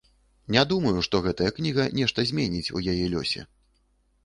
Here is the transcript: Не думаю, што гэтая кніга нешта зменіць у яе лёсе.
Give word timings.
Не 0.53 0.63
думаю, 0.71 0.93
што 1.07 1.21
гэтая 1.25 1.51
кніга 1.59 1.87
нешта 1.99 2.27
зменіць 2.33 2.65
у 2.79 2.85
яе 2.95 3.05
лёсе. 3.15 3.47